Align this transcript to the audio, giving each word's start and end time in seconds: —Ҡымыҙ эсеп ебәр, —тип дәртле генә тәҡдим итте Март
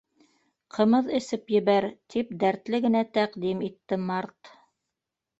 —Ҡымыҙ 0.75 1.09
эсеп 1.17 1.51
ебәр, 1.55 1.85
—тип 2.13 2.31
дәртле 2.43 2.79
генә 2.85 3.01
тәҡдим 3.17 3.61
итте 3.67 3.99
Март 4.07 4.51